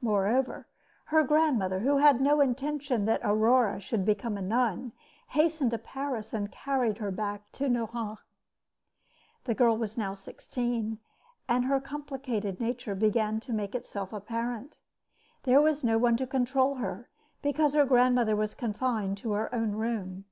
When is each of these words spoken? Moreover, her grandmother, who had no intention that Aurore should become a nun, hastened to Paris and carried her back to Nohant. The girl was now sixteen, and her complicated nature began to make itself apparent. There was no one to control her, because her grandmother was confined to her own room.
Moreover, 0.00 0.68
her 1.06 1.24
grandmother, 1.24 1.80
who 1.80 1.96
had 1.96 2.20
no 2.20 2.40
intention 2.40 3.06
that 3.06 3.24
Aurore 3.24 3.80
should 3.80 4.04
become 4.04 4.36
a 4.36 4.40
nun, 4.40 4.92
hastened 5.30 5.72
to 5.72 5.78
Paris 5.78 6.32
and 6.32 6.52
carried 6.52 6.98
her 6.98 7.10
back 7.10 7.50
to 7.54 7.68
Nohant. 7.68 8.20
The 9.46 9.54
girl 9.54 9.76
was 9.76 9.98
now 9.98 10.14
sixteen, 10.14 11.00
and 11.48 11.64
her 11.64 11.80
complicated 11.80 12.60
nature 12.60 12.94
began 12.94 13.40
to 13.40 13.52
make 13.52 13.74
itself 13.74 14.12
apparent. 14.12 14.78
There 15.42 15.60
was 15.60 15.82
no 15.82 15.98
one 15.98 16.16
to 16.18 16.24
control 16.28 16.76
her, 16.76 17.08
because 17.42 17.74
her 17.74 17.84
grandmother 17.84 18.36
was 18.36 18.54
confined 18.54 19.18
to 19.18 19.32
her 19.32 19.52
own 19.52 19.72
room. 19.72 20.24